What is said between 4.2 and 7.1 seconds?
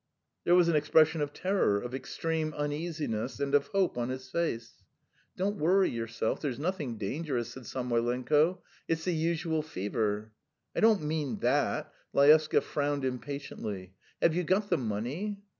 face. "Don't worry yourself; there's nothing